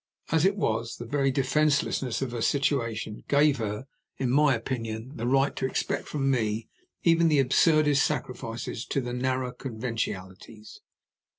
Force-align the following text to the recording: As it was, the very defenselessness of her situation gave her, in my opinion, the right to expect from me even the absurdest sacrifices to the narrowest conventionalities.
As 0.31 0.45
it 0.45 0.55
was, 0.57 0.95
the 0.95 1.05
very 1.05 1.29
defenselessness 1.29 2.23
of 2.23 2.31
her 2.31 2.41
situation 2.41 3.23
gave 3.27 3.57
her, 3.59 3.85
in 4.17 4.31
my 4.31 4.55
opinion, 4.55 5.11
the 5.13 5.27
right 5.27 5.55
to 5.57 5.67
expect 5.67 6.07
from 6.07 6.31
me 6.31 6.69
even 7.03 7.27
the 7.27 7.37
absurdest 7.39 8.03
sacrifices 8.03 8.83
to 8.87 8.99
the 8.99 9.13
narrowest 9.13 9.59
conventionalities. 9.59 10.81